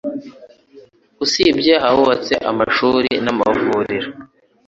[1.23, 4.09] usibye ahubatse amashuri n'amavuriro